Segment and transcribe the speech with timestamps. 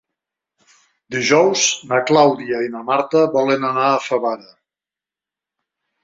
[1.15, 4.49] Dijous na Clàudia i na Marta volen anar a Favara.